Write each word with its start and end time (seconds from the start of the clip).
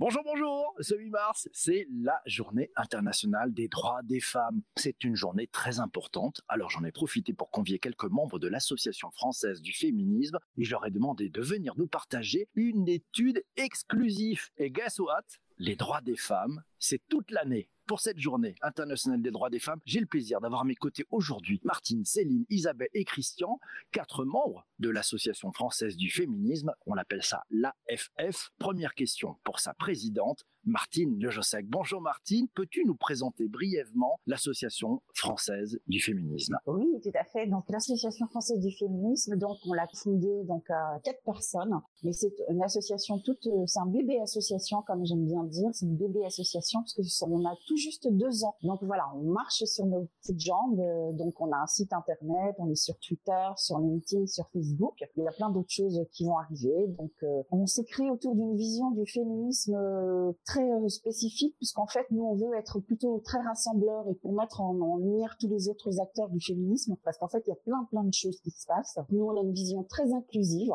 Bonjour, 0.00 0.22
bonjour. 0.22 0.76
Ce 0.78 0.94
8 0.94 1.10
mars, 1.10 1.48
c'est 1.52 1.88
la 1.90 2.22
journée 2.24 2.70
internationale 2.76 3.52
des 3.52 3.66
droits 3.66 4.00
des 4.04 4.20
femmes. 4.20 4.62
C'est 4.76 5.02
une 5.02 5.16
journée 5.16 5.48
très 5.48 5.80
importante. 5.80 6.40
Alors 6.46 6.70
j'en 6.70 6.84
ai 6.84 6.92
profité 6.92 7.32
pour 7.32 7.50
convier 7.50 7.80
quelques 7.80 8.04
membres 8.04 8.38
de 8.38 8.46
l'Association 8.46 9.10
française 9.10 9.60
du 9.60 9.72
féminisme 9.72 10.38
et 10.56 10.62
je 10.62 10.70
leur 10.70 10.86
ai 10.86 10.92
demandé 10.92 11.30
de 11.30 11.42
venir 11.42 11.74
nous 11.76 11.88
partager 11.88 12.48
une 12.54 12.88
étude 12.88 13.44
exclusive. 13.56 14.50
Et 14.56 14.70
guess 14.70 15.00
what? 15.00 15.24
Les 15.58 15.74
droits 15.74 16.00
des 16.00 16.16
femmes, 16.16 16.62
c'est 16.78 17.00
toute 17.08 17.30
l'année. 17.30 17.68
Pour 17.86 18.00
cette 18.00 18.18
journée 18.18 18.54
internationale 18.60 19.22
des 19.22 19.30
droits 19.30 19.48
des 19.48 19.60
femmes, 19.60 19.80
j'ai 19.86 20.00
le 20.00 20.06
plaisir 20.06 20.42
d'avoir 20.42 20.60
à 20.60 20.64
mes 20.64 20.74
côtés 20.74 21.06
aujourd'hui 21.10 21.58
Martine, 21.64 22.04
Céline, 22.04 22.44
Isabelle 22.50 22.90
et 22.92 23.04
Christian, 23.04 23.58
quatre 23.92 24.26
membres 24.26 24.66
de 24.78 24.90
l'Association 24.90 25.52
française 25.52 25.96
du 25.96 26.10
féminisme. 26.10 26.74
On 26.84 26.98
appelle 26.98 27.22
ça 27.22 27.44
l'AFF. 27.50 28.50
Première 28.58 28.94
question 28.94 29.36
pour 29.42 29.58
sa 29.58 29.72
présidente, 29.72 30.44
Martine 30.64 31.18
Lejossec. 31.18 31.66
Bonjour 31.66 32.02
Martine, 32.02 32.46
peux-tu 32.54 32.84
nous 32.84 32.94
présenter 32.94 33.48
brièvement 33.48 34.20
l'Association 34.26 35.00
française 35.14 35.80
du 35.86 35.98
féminisme? 35.98 36.58
Oui, 36.66 36.86
tout 37.02 37.12
à 37.18 37.24
fait. 37.24 37.46
Donc 37.46 37.64
l'Association 37.70 38.26
française 38.26 38.60
du 38.60 38.70
féminisme, 38.76 39.36
donc 39.36 39.56
on 39.64 39.72
l'a 39.72 39.86
fondée 39.94 40.44
donc 40.44 40.68
à 40.68 41.00
quatre 41.04 41.22
personnes, 41.22 41.80
mais 42.02 42.12
c'est 42.12 42.34
une 42.50 42.62
association 42.62 43.18
toute, 43.18 43.48
c'est 43.64 43.80
un 43.80 43.86
bébé 43.86 44.20
association 44.20 44.82
comme 44.82 45.06
j'aime 45.06 45.24
bien 45.24 45.44
dire, 45.44 45.70
c'est 45.72 45.86
une 45.86 45.96
bébé 45.96 46.26
association 46.26 46.67
parce 46.74 46.94
que 46.94 47.24
on 47.24 47.44
a 47.44 47.54
tout 47.66 47.76
juste 47.76 48.08
deux 48.10 48.44
ans. 48.44 48.54
Donc 48.62 48.82
voilà, 48.82 49.04
on 49.14 49.22
marche 49.22 49.64
sur 49.64 49.86
nos 49.86 50.08
petites 50.20 50.40
jambes. 50.40 50.80
Euh, 50.80 51.12
donc 51.12 51.40
on 51.40 51.50
a 51.52 51.56
un 51.56 51.66
site 51.66 51.92
internet, 51.92 52.54
on 52.58 52.70
est 52.70 52.74
sur 52.74 52.98
Twitter, 52.98 53.48
sur 53.56 53.78
LinkedIn, 53.78 54.26
sur 54.26 54.48
Facebook. 54.50 54.94
Il 55.16 55.24
y 55.24 55.28
a 55.28 55.32
plein 55.32 55.50
d'autres 55.50 55.70
choses 55.70 56.00
qui 56.12 56.24
vont 56.24 56.38
arriver. 56.38 56.88
Donc 56.98 57.12
euh, 57.22 57.42
on 57.50 57.64
créé 57.88 58.10
autour 58.10 58.34
d'une 58.34 58.56
vision 58.56 58.90
du 58.90 59.06
féminisme 59.06 59.74
euh, 59.74 60.32
très 60.44 60.88
spécifique, 60.88 61.54
puisqu'en 61.56 61.86
fait 61.86 62.06
nous 62.10 62.24
on 62.24 62.34
veut 62.34 62.54
être 62.56 62.80
plutôt 62.80 63.20
très 63.24 63.40
rassembleur 63.40 64.08
et 64.08 64.14
pour 64.14 64.32
mettre 64.32 64.60
en 64.60 64.96
lumière 64.96 65.36
tous 65.38 65.48
les 65.48 65.68
autres 65.68 66.00
acteurs 66.00 66.28
du 66.28 66.40
féminisme, 66.40 66.96
parce 67.04 67.18
qu'en 67.18 67.28
fait 67.28 67.42
il 67.46 67.50
y 67.50 67.52
a 67.52 67.56
plein 67.56 67.84
plein 67.90 68.04
de 68.04 68.12
choses 68.12 68.40
qui 68.40 68.50
se 68.50 68.66
passent. 68.66 68.98
Nous 69.10 69.24
on 69.24 69.36
a 69.36 69.42
une 69.42 69.52
vision 69.52 69.84
très 69.84 70.12
inclusive. 70.12 70.72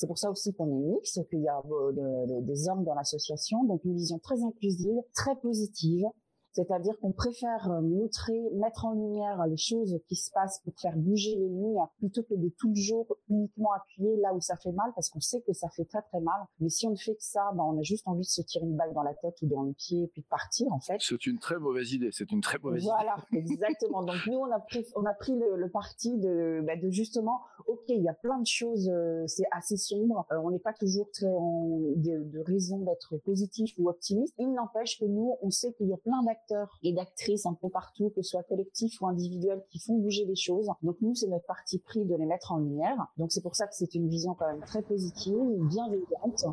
C'est 0.00 0.06
pour 0.06 0.16
ça 0.16 0.30
aussi 0.30 0.54
qu'on 0.54 0.66
est 0.66 0.94
mix, 0.94 1.20
qu'il 1.28 1.42
y 1.42 1.48
a 1.48 1.60
des 2.40 2.68
hommes 2.70 2.84
dans 2.84 2.94
l'association, 2.94 3.64
donc 3.64 3.84
une 3.84 3.94
vision 3.94 4.18
très 4.18 4.42
inclusive, 4.42 4.96
très 5.12 5.36
positive, 5.36 6.06
c'est-à-dire 6.52 6.98
qu'on 7.00 7.12
préfère 7.12 7.70
euh, 7.70 7.80
montrer, 7.80 8.40
mettre 8.54 8.84
en 8.84 8.92
lumière 8.92 9.46
les 9.46 9.56
choses 9.56 9.98
qui 10.08 10.16
se 10.16 10.30
passent 10.32 10.60
pour 10.64 10.74
faire 10.78 10.96
bouger 10.96 11.36
les 11.36 11.48
lignes 11.48 11.80
plutôt 11.98 12.22
que 12.22 12.34
de 12.34 12.48
tout 12.58 12.70
le 12.70 12.80
jour 12.80 13.06
uniquement 13.28 13.72
appuyer 13.72 14.16
là 14.16 14.34
où 14.34 14.40
ça 14.40 14.56
fait 14.56 14.72
mal 14.72 14.90
parce 14.94 15.08
qu'on 15.10 15.20
sait 15.20 15.40
que 15.42 15.52
ça 15.52 15.68
fait 15.68 15.84
très 15.84 16.02
très 16.02 16.20
mal. 16.20 16.40
Mais 16.58 16.68
si 16.68 16.86
on 16.86 16.90
ne 16.90 16.96
fait 16.96 17.14
que 17.14 17.22
ça, 17.22 17.50
ben 17.54 17.62
on 17.64 17.78
a 17.78 17.82
juste 17.82 18.06
envie 18.06 18.22
de 18.22 18.26
se 18.26 18.42
tirer 18.42 18.64
une 18.64 18.76
balle 18.76 18.92
dans 18.94 19.02
la 19.02 19.14
tête 19.14 19.40
ou 19.42 19.46
dans 19.46 19.62
le 19.62 19.72
pied 19.72 20.04
et 20.04 20.06
puis 20.08 20.22
de 20.22 20.26
partir 20.26 20.72
en 20.72 20.80
fait. 20.80 20.96
C'est 21.00 21.26
une 21.26 21.38
très 21.38 21.58
mauvaise 21.58 21.92
idée. 21.92 22.10
C'est 22.12 22.30
une 22.32 22.40
très 22.40 22.58
mauvaise 22.58 22.82
idée. 22.82 22.92
Voilà, 22.92 23.16
exactement. 23.32 24.02
Donc 24.02 24.16
nous 24.26 24.38
on 24.38 24.50
a 24.50 24.60
pris 24.60 24.84
on 24.96 25.04
a 25.04 25.14
pris 25.14 25.34
le, 25.36 25.68
parti 25.70 26.18
de, 26.18 26.62
ben, 26.66 26.80
de 26.80 26.90
justement 26.90 27.40
ok 27.66 27.84
il 27.88 28.02
y 28.02 28.08
a 28.08 28.14
plein 28.14 28.40
de 28.40 28.46
choses 28.46 28.90
euh, 28.92 29.24
c'est 29.26 29.46
assez 29.52 29.76
sombre. 29.76 30.26
Euh, 30.32 30.38
on 30.42 30.50
n'est 30.50 30.58
pas 30.58 30.72
toujours 30.72 31.10
très 31.12 31.26
en, 31.26 31.78
de, 31.96 32.24
de 32.24 32.40
raison 32.40 32.78
d'être 32.78 33.16
positif 33.18 33.72
ou 33.78 33.88
optimiste. 33.88 34.34
Il 34.38 34.52
n'empêche 34.52 34.98
que 34.98 35.04
nous 35.04 35.36
on 35.42 35.50
sait 35.50 35.72
qu'il 35.74 35.88
y 35.88 35.94
a 35.94 35.98
plein 35.98 36.22
d'actes 36.48 36.70
et 36.82 36.92
d'actrices 36.92 37.46
un 37.46 37.54
peu 37.54 37.68
partout, 37.68 38.10
que 38.10 38.22
ce 38.22 38.30
soit 38.30 38.42
collectifs 38.44 39.00
ou 39.00 39.06
individuels, 39.06 39.62
qui 39.70 39.78
font 39.78 39.98
bouger 39.98 40.24
les 40.24 40.36
choses. 40.36 40.68
Donc 40.82 40.96
nous, 41.00 41.14
c'est 41.14 41.28
notre 41.28 41.46
parti 41.46 41.78
pris 41.78 42.04
de 42.04 42.14
les 42.14 42.26
mettre 42.26 42.52
en 42.52 42.58
lumière. 42.58 43.06
Donc 43.16 43.32
c'est 43.32 43.42
pour 43.42 43.56
ça 43.56 43.66
que 43.66 43.74
c'est 43.74 43.94
une 43.94 44.08
vision 44.08 44.34
quand 44.34 44.46
même 44.46 44.64
très 44.64 44.82
positive, 44.82 45.40
bienveillante, 45.68 46.44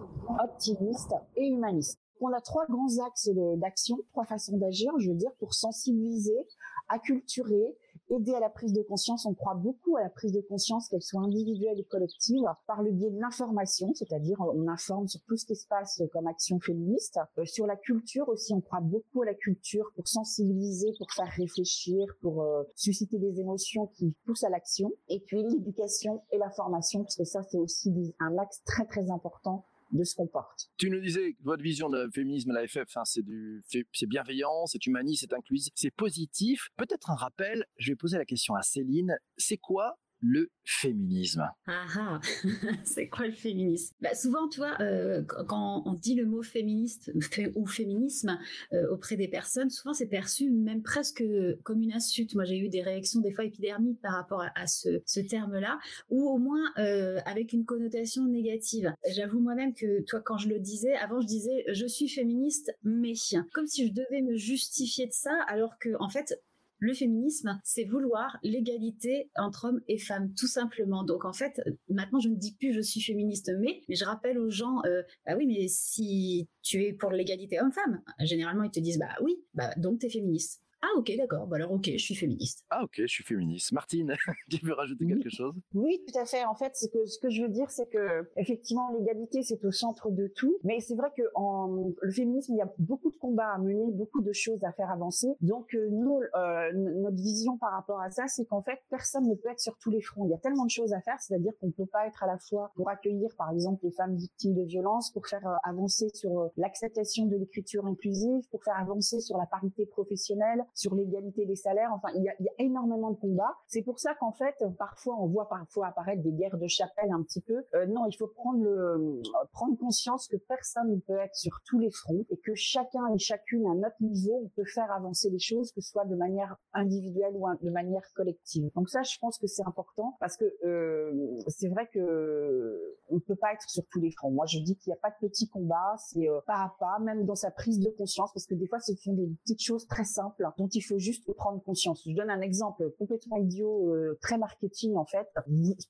optimiste 0.43 1.13
et 1.35 1.47
humaniste. 1.47 1.99
On 2.19 2.33
a 2.33 2.41
trois 2.41 2.65
grands 2.65 3.05
axes 3.05 3.29
d'action, 3.57 3.97
trois 4.11 4.25
façons 4.25 4.57
d'agir, 4.57 4.91
je 4.97 5.09
veux 5.09 5.15
dire, 5.15 5.31
pour 5.37 5.53
sensibiliser, 5.53 6.47
acculturer 6.89 7.77
aider 8.09 8.33
à 8.33 8.39
la 8.39 8.49
prise 8.49 8.73
de 8.73 8.81
conscience. 8.81 9.25
On 9.25 9.33
croit 9.33 9.55
beaucoup 9.55 9.97
à 9.97 10.01
la 10.01 10.09
prise 10.09 10.31
de 10.31 10.41
conscience, 10.41 10.87
qu'elle 10.89 11.01
soit 11.01 11.21
individuelle 11.21 11.79
et 11.79 11.83
collective, 11.83 12.43
par 12.65 12.81
le 12.81 12.91
biais 12.91 13.09
de 13.09 13.19
l'information, 13.19 13.93
c'est-à-dire 13.93 14.39
on 14.39 14.67
informe 14.67 15.07
sur 15.07 15.21
tout 15.27 15.37
ce 15.37 15.45
qui 15.45 15.55
se 15.55 15.67
passe 15.67 16.01
comme 16.11 16.27
action 16.27 16.59
féministe. 16.59 17.19
Euh, 17.37 17.45
sur 17.45 17.65
la 17.67 17.75
culture 17.75 18.27
aussi, 18.29 18.53
on 18.53 18.61
croit 18.61 18.81
beaucoup 18.81 19.21
à 19.21 19.25
la 19.25 19.33
culture 19.33 19.91
pour 19.95 20.07
sensibiliser, 20.07 20.93
pour 20.97 21.11
faire 21.11 21.31
réfléchir, 21.35 22.05
pour 22.21 22.41
euh, 22.41 22.63
susciter 22.75 23.17
des 23.17 23.39
émotions 23.39 23.87
qui 23.87 24.13
poussent 24.25 24.43
à 24.43 24.49
l'action. 24.49 24.91
Et 25.09 25.19
puis 25.19 25.43
l'éducation 25.43 26.21
et 26.31 26.37
la 26.37 26.49
formation, 26.51 27.03
parce 27.03 27.15
que 27.15 27.25
ça 27.25 27.43
c'est 27.43 27.57
aussi 27.57 27.91
un 28.19 28.37
axe 28.37 28.61
très 28.65 28.85
très 28.85 29.09
important 29.09 29.65
de 29.91 30.03
ce 30.03 30.15
qu'on 30.15 30.27
porte. 30.27 30.69
Tu 30.77 30.89
nous 30.89 30.99
disais 30.99 31.33
que 31.33 31.43
votre 31.43 31.63
vision 31.63 31.89
de 31.89 32.09
féminisme 32.13 32.51
à 32.51 32.61
la 32.61 32.67
FF, 32.67 32.97
hein, 32.97 33.05
c'est 33.05 33.23
du, 33.23 33.63
c'est 33.67 34.05
bienveillant, 34.05 34.65
c'est 34.65 34.85
humaniste, 34.85 35.25
c'est 35.27 35.35
inclusif, 35.35 35.73
c'est 35.75 35.91
positif. 35.91 36.69
Peut-être 36.77 37.09
un 37.09 37.15
rappel. 37.15 37.65
Je 37.77 37.91
vais 37.91 37.95
poser 37.95 38.17
la 38.17 38.25
question 38.25 38.55
à 38.55 38.61
Céline. 38.61 39.17
C'est 39.37 39.57
quoi 39.57 39.97
le 40.21 40.49
féminisme. 40.63 41.47
Ah 41.67 41.85
ah, 41.95 42.19
c'est 42.83 43.07
quoi 43.07 43.27
le 43.27 43.33
féminisme? 43.33 43.93
Bah, 44.01 44.13
Souvent, 44.15 44.49
euh, 44.79 45.23
quand 45.23 45.83
on 45.85 45.93
dit 45.93 46.15
le 46.15 46.25
mot 46.25 46.41
féministe 46.41 47.11
ou 47.55 47.65
féminisme 47.65 48.39
euh, 48.73 48.89
auprès 48.91 49.15
des 49.15 49.27
personnes, 49.27 49.69
souvent 49.69 49.93
c'est 49.93 50.07
perçu 50.07 50.49
même 50.49 50.81
presque 50.81 51.23
comme 51.63 51.81
une 51.81 51.93
insulte. 51.93 52.35
Moi, 52.35 52.45
j'ai 52.45 52.57
eu 52.57 52.69
des 52.69 52.81
réactions 52.81 53.21
des 53.21 53.31
fois 53.31 53.45
épidermiques 53.45 54.01
par 54.01 54.13
rapport 54.13 54.43
à, 54.55 54.67
ce, 54.67 55.01
ce 55.05 55.19
terme-là, 55.19 55.79
ou 56.09 56.27
au 56.29 56.37
moins 56.37 56.71
euh, 56.77 57.19
avec 57.25 57.53
une 57.53 57.65
connotation 57.65 58.25
négative. 58.25 58.93
J'avoue 59.09 59.39
moi-même 59.39 59.73
que, 59.73 60.01
toi, 60.03 60.21
quand 60.21 60.37
je 60.37 60.49
le 60.49 60.59
disais, 60.59 60.93
avant 60.95 61.21
je 61.21 61.27
disais 61.27 61.65
je 61.71 61.85
suis 61.85 62.09
féministe, 62.09 62.71
mais 62.83 63.13
comme 63.53 63.67
si 63.67 63.87
je 63.87 63.93
devais 63.93 64.21
me 64.21 64.35
justifier 64.35 65.07
de 65.07 65.13
ça, 65.13 65.33
alors 65.47 65.77
que 65.79 65.89
en 65.99 66.09
fait 66.09 66.39
le 66.79 66.93
féminisme, 66.93 67.59
c'est 67.63 67.85
vouloir 67.85 68.37
l'égalité 68.43 69.29
entre 69.35 69.65
hommes 69.65 69.81
et 69.87 69.97
femmes, 69.97 70.33
tout 70.33 70.47
simplement. 70.47 71.03
Donc 71.03 71.25
en 71.25 71.33
fait, 71.33 71.61
maintenant 71.89 72.19
je 72.19 72.29
ne 72.29 72.35
dis 72.35 72.55
plus 72.55 72.73
je 72.73 72.81
suis 72.81 73.01
féministe, 73.01 73.51
mais, 73.59 73.81
je 73.89 74.05
rappelle 74.05 74.37
aux 74.37 74.49
gens, 74.49 74.81
euh, 74.85 75.01
bah 75.25 75.35
oui, 75.37 75.45
mais 75.47 75.67
si 75.67 76.47
tu 76.61 76.83
es 76.83 76.93
pour 76.93 77.11
l'égalité 77.11 77.59
homme-femme, 77.59 78.01
généralement 78.19 78.63
ils 78.63 78.71
te 78.71 78.79
disent 78.79 78.99
bah 78.99 79.15
oui, 79.21 79.37
bah 79.53 79.73
donc 79.77 79.99
t'es 79.99 80.09
féministe. 80.09 80.61
Ah 80.83 80.89
ok, 80.95 81.11
d'accord. 81.17 81.47
Bah 81.47 81.55
alors 81.55 81.71
ok, 81.71 81.85
je 81.85 81.97
suis 81.97 82.13
féministe. 82.13 82.63
Ah 82.69 82.83
ok, 82.83 82.93
je 82.97 83.07
suis 83.07 83.23
féministe. 83.23 83.71
Martine, 83.71 84.15
tu 84.49 84.63
veux 84.63 84.73
rajouter 84.73 85.07
quelque 85.07 85.29
chose? 85.29 85.55
Oui, 85.73 86.03
tout 86.07 86.19
à 86.19 86.25
fait. 86.25 86.45
En 86.45 86.53
fait, 86.53 86.75
ce 86.75 86.85
que 86.87 87.03
ce 87.05 87.17
que 87.17 87.29
je 87.29 87.41
veux 87.41 87.49
dire, 87.49 87.71
c'est 87.71 87.89
que 87.89 88.29
effectivement 88.37 88.93
l'égalité 88.97 89.41
c'est 89.41 89.63
au 89.65 89.71
centre 89.71 90.11
de 90.11 90.27
tout. 90.27 90.57
Mais 90.63 90.79
c'est 90.79 90.95
vrai 90.95 91.09
que 91.17 91.23
en 91.33 91.91
le 92.01 92.11
féminisme, 92.11 92.53
il 92.53 92.57
y 92.57 92.61
a 92.61 92.71
beaucoup 92.77 93.09
de 93.09 93.17
combats 93.17 93.51
à 93.53 93.57
mener, 93.57 93.91
beaucoup 93.91 94.21
de 94.21 94.31
choses 94.33 94.63
à 94.63 94.71
faire 94.71 94.91
avancer. 94.91 95.27
Donc 95.41 95.73
euh, 95.73 95.87
nous, 95.89 96.19
euh, 96.35 96.71
notre 96.73 97.17
vision 97.17 97.57
par 97.57 97.71
rapport 97.71 97.99
à 97.99 98.11
ça, 98.11 98.27
c'est 98.27 98.45
qu'en 98.45 98.61
fait 98.61 98.79
personne 98.91 99.27
ne 99.27 99.33
peut 99.33 99.49
être 99.49 99.59
sur 99.59 99.77
tous 99.79 99.89
les 99.89 100.01
fronts. 100.01 100.25
Il 100.25 100.31
y 100.31 100.35
a 100.35 100.39
tellement 100.39 100.65
de 100.65 100.71
choses 100.71 100.93
à 100.93 101.01
faire, 101.01 101.19
c'est-à-dire 101.19 101.53
qu'on 101.59 101.71
peut 101.71 101.87
pas 101.87 102.05
être 102.05 102.23
à 102.23 102.27
la 102.27 102.37
fois 102.37 102.71
pour 102.75 102.87
accueillir 102.89 103.31
par 103.35 103.51
exemple 103.51 103.83
les 103.83 103.91
femmes 103.91 104.15
victimes 104.15 104.53
de 104.53 104.63
violences, 104.63 105.11
pour 105.11 105.25
faire 105.25 105.45
euh, 105.47 105.55
avancer 105.63 106.09
sur 106.13 106.51
l'acceptation 106.55 107.25
de 107.25 107.35
l'écriture 107.35 107.87
inclusive, 107.87 108.47
pour 108.51 108.63
faire 108.63 108.77
avancer 108.77 109.21
sur 109.21 109.37
la 109.37 109.47
parité 109.47 109.87
professionnelle 109.87 110.66
sur 110.73 110.95
l'égalité 110.95 111.45
des 111.45 111.55
salaires. 111.55 111.91
Enfin, 111.93 112.09
il 112.15 112.23
y 112.23 112.29
a, 112.29 112.33
il 112.39 112.45
y 112.45 112.49
a 112.49 112.53
énormément 112.59 113.11
de 113.11 113.17
combats. 113.17 113.55
C'est 113.67 113.83
pour 113.83 113.99
ça 113.99 114.15
qu'en 114.15 114.31
fait, 114.31 114.55
parfois, 114.77 115.15
on 115.19 115.27
voit 115.27 115.49
parfois 115.49 115.87
apparaître 115.87 116.21
des 116.21 116.31
guerres 116.31 116.57
de 116.57 116.67
chapelle 116.67 117.11
un 117.11 117.23
petit 117.23 117.41
peu. 117.41 117.63
Euh, 117.73 117.85
non, 117.87 118.05
il 118.05 118.15
faut 118.15 118.27
prendre 118.27 118.63
le 118.63 118.77
euh, 118.77 119.21
prendre 119.51 119.77
conscience 119.77 120.27
que 120.27 120.37
personne 120.37 120.91
ne 120.91 120.99
peut 120.99 121.17
être 121.17 121.35
sur 121.35 121.61
tous 121.65 121.79
les 121.79 121.91
fronts 121.91 122.25
et 122.29 122.37
que 122.37 122.53
chacun 122.55 123.07
et 123.13 123.17
chacune 123.17 123.65
à 123.67 123.75
notre 123.75 124.01
niveau, 124.01 124.41
on 124.45 124.49
peut 124.49 124.65
faire 124.65 124.91
avancer 124.91 125.29
les 125.29 125.39
choses, 125.39 125.71
que 125.71 125.81
ce 125.81 125.91
soit 125.91 126.05
de 126.05 126.15
manière 126.15 126.57
individuelle 126.73 127.33
ou 127.35 127.45
de 127.61 127.69
manière 127.69 128.03
collective. 128.15 128.69
Donc 128.75 128.89
ça, 128.89 129.01
je 129.03 129.17
pense 129.19 129.37
que 129.37 129.47
c'est 129.47 129.65
important 129.65 130.15
parce 130.19 130.37
que 130.37 130.45
euh, 130.65 131.41
c'est 131.47 131.69
vrai 131.69 131.87
que 131.93 132.97
on 133.09 133.19
peut 133.19 133.35
pas 133.35 133.53
être 133.53 133.69
sur 133.69 133.83
tous 133.91 133.99
les 133.99 134.11
fronts. 134.11 134.31
Moi, 134.31 134.45
je 134.45 134.59
dis 134.59 134.75
qu'il 134.75 134.91
n'y 134.91 134.97
a 134.97 135.01
pas 135.01 135.09
de 135.09 135.27
petits 135.27 135.47
combats, 135.47 135.95
c'est 135.97 136.29
euh, 136.29 136.39
pas 136.45 136.63
à 136.63 136.75
pas, 136.79 136.99
même 136.99 137.25
dans 137.25 137.35
sa 137.35 137.51
prise 137.51 137.79
de 137.79 137.89
conscience, 137.89 138.31
parce 138.33 138.45
que 138.45 138.55
des 138.55 138.67
fois, 138.67 138.79
ce 138.79 138.93
sont 138.95 139.13
des 139.13 139.27
petites 139.43 139.61
choses 139.61 139.87
très 139.87 140.03
simples 140.03 140.45
dont 140.57 140.67
il 140.67 140.81
faut 140.81 140.99
juste 140.99 141.31
prendre 141.33 141.61
conscience. 141.63 142.03
Je 142.05 142.15
donne 142.15 142.29
un 142.29 142.41
exemple 142.41 142.91
complètement 142.97 143.37
idiot, 143.37 143.93
euh, 143.93 144.17
très 144.21 144.37
marketing 144.37 144.95
en 144.95 145.05
fait. 145.05 145.27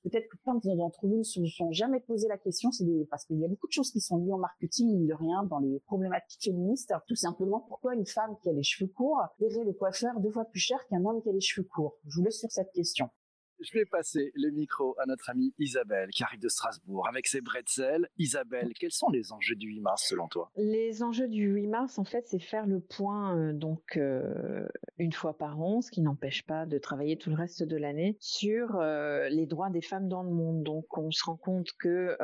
Peut-être 0.04 0.28
que 0.30 0.38
plein 0.38 0.56
d'entre 0.76 1.08
vous 1.08 1.18
ne 1.18 1.24
se 1.24 1.46
sont 1.46 1.72
jamais 1.72 2.00
posé 2.00 2.28
la 2.28 2.38
question, 2.38 2.72
c'est 2.72 2.86
parce 3.10 3.26
qu'il 3.26 3.40
y 3.40 3.46
a 3.46 3.48
beaucoup 3.48 3.68
de 3.68 3.72
choses 3.72 3.92
qui 3.92 4.02
sont 4.02 4.18
liées 4.18 4.34
au 4.34 4.38
marketing, 4.38 5.08
de 5.08 5.14
rien, 5.14 5.44
dans 5.44 5.60
les 5.60 5.80
problématiques 5.82 6.44
féministes. 6.44 6.94
Tout 7.08 7.16
simplement, 7.16 7.62
pourquoi 7.68 7.96
une 7.96 8.06
femme 8.06 8.36
qui 8.42 8.50
a 8.50 8.54
les 8.54 8.64
cheveux 8.64 8.90
courts 8.90 9.22
paierait 9.40 9.64
le 9.64 9.74
coiffeur 9.74 10.20
deux 10.20 10.32
fois 10.32 10.46
plus 10.46 10.60
cher 10.60 10.80
qu'un 10.88 11.04
homme 11.06 11.22
qui 11.22 11.30
a 11.30 11.34
les 11.34 11.42
cheveux 11.42 11.68
courts? 11.68 11.98
Je 12.06 12.16
vous 12.16 12.24
laisse 12.24 12.40
sur 12.40 12.52
cette 12.52 12.72
question. 12.72 13.10
Je 13.60 13.72
vais 13.74 13.86
passer 13.86 14.32
le 14.36 14.52
micro 14.52 14.96
à 15.00 15.08
notre 15.08 15.32
amie 15.32 15.52
Isabelle 15.58 16.10
qui 16.12 16.24
arrive 16.24 16.40
de 16.40 16.48
Strasbourg 16.48 17.08
avec 17.08 17.26
ses 17.26 17.42
bretzels. 17.42 18.08
Isabelle, 18.20 18.72
quels 18.80 18.92
sont 18.92 19.10
les 19.10 19.32
enjeux 19.32 19.56
du 19.56 19.68
8 19.68 19.80
mars 19.82 20.06
selon 20.08 20.28
toi? 20.28 20.52
Les 20.58 21.02
enjeux 21.02 21.28
du 21.28 21.48
8 21.48 21.68
mars, 21.68 21.98
en 21.98 22.04
fait, 22.04 22.28
c'est 22.28 22.40
faire 22.40 22.68
le 22.68 22.80
point 22.80 23.36
euh, 23.36 23.54
donc 23.54 23.98
euh, 23.98 24.68
une 25.00 25.12
fois 25.12 25.36
par 25.36 25.60
an, 25.60 25.82
ce 25.82 25.90
qui 25.90 26.02
n'empêche 26.02 26.46
pas 26.46 26.68
de 26.68 26.78
travailler 26.78 27.18
tout 27.18 27.32
le 27.32 27.36
reste 27.36 27.64
de 27.64 27.78
l'année 27.78 28.16
sur 28.20 28.76
euh, 28.76 29.28
les 29.30 29.48
droits 29.48 29.72
des 29.72 29.82
femmes 29.82 30.08
dans 30.08 30.22
le 30.22 30.30
monde. 30.30 30.62
Donc, 30.62 30.96
on 30.96 31.10
se 31.10 31.24
rend 31.24 31.38
compte 31.38 31.72
que 31.80 32.16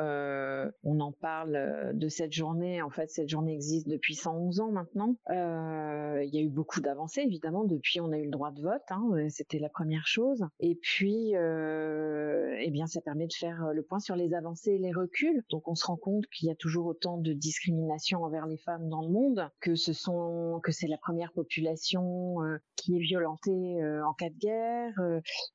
on 0.84 1.00
en 1.00 1.12
parle 1.12 1.92
de 1.94 2.08
cette 2.08 2.32
journée. 2.32 2.80
En 2.82 2.90
fait, 2.90 3.10
cette 3.10 3.28
journée 3.28 3.54
existe 3.54 3.88
depuis 3.88 4.14
111 4.14 4.60
ans 4.60 4.70
maintenant. 4.70 5.16
Il 5.28 6.30
y 6.32 6.38
a 6.38 6.42
eu 6.42 6.48
beaucoup 6.48 6.80
d'avancées, 6.80 7.22
évidemment. 7.22 7.64
Depuis, 7.64 8.00
on 8.00 8.12
a 8.12 8.18
eu 8.18 8.24
le 8.24 8.30
droit 8.30 8.50
de 8.50 8.60
vote. 8.60 8.82
Hein, 8.90 9.28
C'était 9.30 9.58
la 9.58 9.68
première 9.68 10.06
chose. 10.06 10.44
Et 10.60 10.74
puis 10.74 11.23
euh, 11.34 12.56
eh 12.60 12.70
bien, 12.70 12.86
ça 12.86 13.00
permet 13.00 13.26
de 13.26 13.32
faire 13.32 13.64
euh, 13.64 13.72
le 13.72 13.82
point 13.82 13.98
sur 13.98 14.16
les 14.16 14.34
avancées 14.34 14.72
et 14.72 14.78
les 14.78 14.92
reculs. 14.92 15.42
Donc, 15.50 15.66
on 15.68 15.74
se 15.74 15.86
rend 15.86 15.96
compte 15.96 16.26
qu'il 16.28 16.48
y 16.48 16.50
a 16.50 16.54
toujours 16.54 16.86
autant 16.86 17.18
de 17.18 17.32
discrimination 17.32 18.22
envers 18.22 18.46
les 18.46 18.58
femmes 18.58 18.88
dans 18.88 19.02
le 19.02 19.08
monde, 19.08 19.48
que 19.60 19.74
ce 19.74 19.92
sont, 19.92 20.60
que 20.62 20.72
c'est 20.72 20.88
la 20.88 20.98
première 20.98 21.32
population 21.32 22.42
euh, 22.42 22.58
qui 22.76 22.96
est 22.96 23.00
violentée 23.00 23.76
en 24.04 24.12
cas 24.14 24.28
de 24.28 24.38
guerre, 24.38 24.94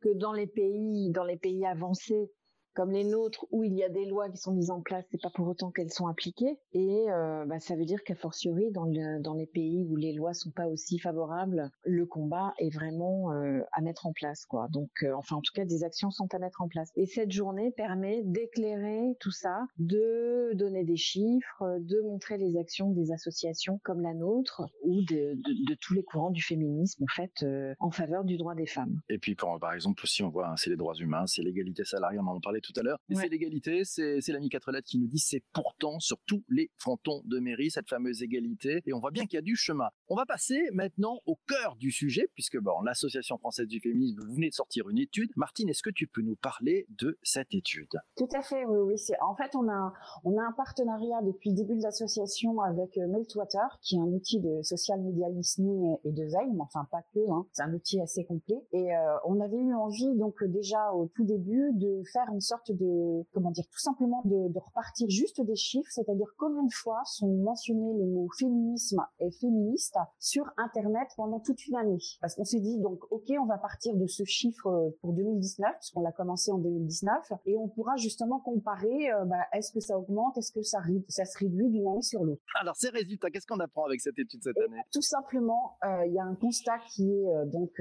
que 0.02 0.18
dans 0.18 0.34
les 0.34 0.48
pays, 0.48 1.12
dans 1.12 1.24
les 1.24 1.38
pays 1.38 1.66
avancés, 1.66 2.32
comme 2.74 2.92
les 2.92 3.04
nôtres 3.04 3.46
où 3.52 3.64
il 3.64 3.74
y 3.74 3.84
a 3.84 3.90
des 3.90 4.06
lois 4.06 4.30
qui 4.30 4.38
sont 4.38 4.54
mises 4.54 4.72
en 4.72 4.82
place, 4.82 5.06
c'est 5.12 5.22
pas 5.22 5.30
pour 5.30 5.48
autant 5.48 5.72
qu'elles 5.72 5.92
sont 5.92 6.08
appliquées. 6.08 6.58
Et 6.74 7.06
euh, 7.10 7.46
bah, 7.46 7.60
ça 7.60 7.76
veut 7.76 7.86
dire 7.86 8.04
qu'à 8.04 8.16
fortiori, 8.16 8.72
dans, 8.72 8.86
dans 9.20 9.34
les 9.34 9.48
pays 9.48 9.84
où 9.84 9.96
les 9.96 10.14
lois 10.14 10.34
sont 10.34 10.52
pas 10.52 10.68
aussi 10.68 11.00
favorables, 11.00 11.70
le 11.84 12.06
combat 12.06 12.54
est 12.60 12.74
vraiment 12.74 13.34
euh, 13.34 13.62
à 13.72 13.82
mettre 13.82 14.06
en 14.06 14.14
place, 14.14 14.46
quoi. 14.46 14.68
Donc, 14.70 14.90
euh, 15.04 15.14
enfin, 15.14 15.38
en 15.38 15.42
tout 15.42 15.54
cas, 15.54 15.66
des 15.66 15.84
actions 15.84 16.12
sont 16.12 16.34
à 16.34 16.40
mettre 16.40 16.62
en 16.62 16.68
place. 16.68 16.90
Et 16.96 17.06
cette 17.06 17.32
journée 17.32 17.72
permet 17.72 18.24
d'éclairer 18.24 19.16
tout 19.20 19.32
ça, 19.32 19.66
de 19.78 20.52
donner 20.54 20.84
des 20.84 20.98
chiffres, 20.98 21.80
de 21.80 22.02
montrer 22.02 22.38
les 22.38 22.58
actions 22.58 22.92
des 22.92 23.12
associations 23.12 23.80
comme 23.84 24.02
la 24.02 24.14
nôtre 24.14 24.64
ou 24.84 25.02
de, 25.04 25.38
tous 25.82 25.94
les 25.94 26.04
courants 26.04 26.32
du 26.32 26.42
féminisme, 26.42 27.04
en 27.04 27.14
fait, 27.14 27.46
en 27.80 27.92
faveur 27.92 28.24
du 28.24 28.38
droit 28.38 28.56
des 28.56 28.66
femmes. 28.66 29.02
Et 29.10 29.18
puis, 29.18 29.36
par 29.36 29.74
exemple, 29.74 30.06
si 30.08 30.24
on 30.24 30.30
voit, 30.30 30.50
hein, 30.50 30.56
c'est 30.58 30.70
les 30.70 30.76
droits 30.76 30.96
humains, 30.96 31.28
c'est 31.28 31.42
l'égalité 31.42 31.84
salariale, 31.84 32.24
on 32.26 32.32
en 32.32 32.40
parlait 32.40 32.59
tout 32.62 32.74
à 32.78 32.84
l'heure. 32.84 33.00
C'est 33.14 33.30
l'égalité, 33.30 33.84
c'est 33.84 34.28
l'ami 34.30 34.50
quatre 34.50 34.72
lettres 34.72 34.88
qui 34.88 35.00
nous 35.00 35.08
dit 35.08 35.20
c'est 35.20 35.44
pourtant 35.54 36.00
sur 36.00 36.18
tous 36.26 36.44
les 36.50 36.72
frontons 36.78 37.22
de 37.26 37.40
mairie, 37.40 37.72
cette 37.72 37.90
fameuse 37.90 38.24
égalité. 38.24 38.82
Et 38.86 38.94
on 38.94 39.00
voit 39.00 39.12
bien 39.12 39.26
qu'il 39.26 39.36
y 39.36 39.40
a 39.40 39.44
du 39.44 39.56
chemin. 39.56 39.90
On 40.08 40.16
va 40.16 40.26
passer 40.26 40.70
maintenant 40.74 41.20
au 41.26 41.38
cœur 41.48 41.76
du 41.76 41.92
sujet, 41.92 42.30
puisque 42.34 42.58
bon, 42.58 42.82
l'Association 42.82 43.38
française 43.38 43.68
du 43.68 43.80
féminisme, 43.80 44.22
vous 44.26 44.36
venez 44.36 44.50
de 44.50 44.54
sortir 44.54 44.90
une 44.90 45.00
étude. 45.00 45.32
Martine, 45.36 45.70
est-ce 45.70 45.84
que 45.84 45.90
tu 45.90 46.08
peux 46.08 46.22
nous 46.22 46.36
parler 46.36 46.86
de 46.90 47.18
cette 47.24 47.54
étude? 47.54 47.90
Tout 48.18 48.30
à 48.34 48.42
fait, 48.42 48.66
oui, 48.66 48.78
oui. 48.94 49.16
En 49.22 49.36
fait, 49.36 49.56
on 49.56 49.70
a, 49.70 49.94
on 50.24 50.38
a 50.38 50.42
un 50.42 50.52
partenariat 50.54 51.22
depuis 51.22 51.52
le 51.52 51.56
début 51.56 51.76
de 51.76 51.84
l'association 51.84 52.62
avec 52.62 52.98
euh, 52.98 53.08
Meltwater, 53.08 53.80
qui 53.82 53.96
est 53.96 54.00
un 54.00 54.12
outil 54.12 54.40
de 54.40 54.62
social 54.64 55.02
media 55.02 55.30
listening 55.30 55.98
et 56.04 56.12
de 56.12 56.24
veille, 56.24 56.52
mais 56.54 56.62
enfin 56.62 56.88
pas 56.92 57.02
que, 57.14 57.20
hein. 57.32 57.46
c'est 57.52 57.64
un 57.64 57.74
outil 57.74 58.02
assez 58.02 58.26
complet. 58.26 58.62
Et 58.74 58.94
euh, 58.96 59.18
on 59.26 59.40
avait 59.40 59.58
eu 59.58 59.74
envie, 59.74 60.16
donc 60.16 60.44
déjà 60.44 60.92
au 60.94 61.08
tout 61.08 61.26
début, 61.26 61.72
de 61.74 62.04
faire 62.12 62.28
une 62.32 62.42
sorte 62.50 62.72
de, 62.72 63.24
comment 63.34 63.52
dire, 63.52 63.66
tout 63.72 63.80
simplement 63.80 64.22
de, 64.26 64.52
de 64.52 64.60
repartir 64.60 65.10
juste 65.10 65.42
des 65.42 65.56
chiffres, 65.56 65.90
c'est-à-dire 65.92 66.28
combien 66.38 66.64
de 66.64 66.74
fois 66.74 67.02
sont 67.06 67.28
mentionnés 67.28 67.94
les 67.94 68.06
mots 68.06 68.30
féminisme 68.38 69.06
et 69.20 69.32
féministe 69.32 69.98
sur 70.20 70.46
Internet 70.58 71.10
pendant 71.16 71.40
toute 71.40 71.66
une 71.68 71.76
année. 71.76 72.00
Parce 72.22 72.36
qu'on 72.36 72.46
s'est 72.46 72.60
dit, 72.60 72.80
donc, 72.80 73.00
ok, 73.12 73.32
on 73.40 73.46
va 73.46 73.58
partir 73.58 73.96
de 73.96 74.08
ce 74.08 74.24
chiffre 74.24 74.68
euh, 74.68 74.90
pour 75.02 75.14
2019, 75.14 75.72
puisqu'on 75.80 76.02
l'a 76.02 76.12
commencé 76.12 76.52
en 76.52 76.58
2019, 76.58 77.34
et 77.46 77.58
on 77.58 77.68
pourra 77.68 77.96
justement 77.98 78.40
comparer, 78.40 79.12
euh, 79.12 79.26
bah, 79.26 79.46
est-ce 79.54 79.72
que 79.72 79.80
ça 79.80 79.98
augmente, 79.98 80.38
est-ce 80.38 80.52
que 80.52 80.62
ça, 80.62 80.80
ça 81.08 81.26
se 81.26 81.38
réduit 81.38 81.70
d'une 81.70 81.88
année 81.88 82.02
sur 82.02 82.24
l'autre. 82.24 82.42
Alors, 82.60 82.76
ces 82.76 82.90
résultats, 82.90 83.30
qu'est-ce 83.30 83.48
qu'on 83.48 83.60
apprend 83.60 83.86
avec 83.86 84.02
cette 84.02 84.18
étude 84.18 84.42
cette 84.44 84.58
année? 84.58 84.82
Tout 84.92 85.02
simplement, 85.02 85.78
euh, 85.84 86.06
il 86.06 86.14
y 86.14 86.20
a 86.20 86.24
un 86.24 86.36
constat 86.36 86.80
qui 86.90 87.12
est 87.12 87.46
donc 87.48 87.72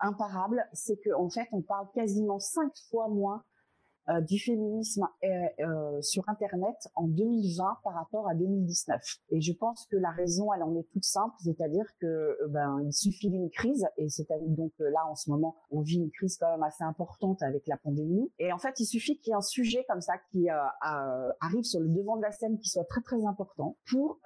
imparable, 0.00 0.64
c'est 0.72 0.96
qu'en 0.96 1.24
en 1.24 1.30
fait, 1.30 1.48
on 1.52 1.62
parle 1.62 1.88
quasiment 1.92 2.38
cinq 2.38 2.72
fois 2.90 3.08
moins 3.08 3.42
euh, 4.08 4.20
du 4.20 4.38
féminisme 4.38 5.04
euh, 5.24 6.00
sur 6.00 6.28
Internet 6.28 6.76
en 6.94 7.08
2020 7.08 7.78
par 7.82 7.94
rapport 7.94 8.28
à 8.28 8.34
2019. 8.34 9.00
Et 9.30 9.40
je 9.40 9.52
pense 9.52 9.84
que 9.90 9.96
la 9.96 10.10
raison, 10.10 10.52
elle 10.52 10.62
en 10.62 10.76
est 10.76 10.86
toute 10.92 11.04
simple, 11.04 11.34
c'est-à-dire 11.42 11.86
que 12.00 12.06
euh, 12.06 12.36
ben 12.48 12.80
il 12.84 12.92
suffit 12.92 13.30
d'une 13.30 13.50
crise, 13.50 13.84
et 13.96 14.08
c'est 14.08 14.28
donc 14.46 14.72
là 14.78 15.04
en 15.08 15.16
ce 15.16 15.30
moment 15.30 15.56
on 15.70 15.80
vit 15.80 15.96
une 15.96 16.10
crise 16.10 16.36
quand 16.36 16.50
même 16.50 16.62
assez 16.62 16.84
importante 16.84 17.42
avec 17.42 17.66
la 17.66 17.76
pandémie. 17.78 18.30
Et 18.38 18.52
en 18.52 18.58
fait, 18.58 18.78
il 18.78 18.86
suffit 18.86 19.18
qu'il 19.18 19.30
y 19.30 19.32
ait 19.32 19.36
un 19.36 19.40
sujet 19.40 19.84
comme 19.88 20.00
ça 20.00 20.14
qui 20.30 20.48
arrive 20.50 21.64
sur 21.64 21.80
le 21.80 21.88
devant 21.88 22.16
de 22.16 22.22
la 22.22 22.32
scène 22.32 22.58
qui 22.58 22.68
soit 22.68 22.84
très 22.84 23.00
très 23.00 23.24
important 23.24 23.76
pour 23.90 24.20